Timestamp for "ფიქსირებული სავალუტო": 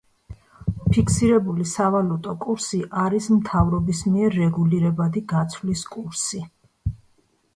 0.93-2.31